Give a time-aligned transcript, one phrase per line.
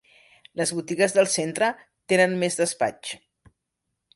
[0.61, 1.69] Les botigues del centre
[2.13, 3.13] tenen més despatx.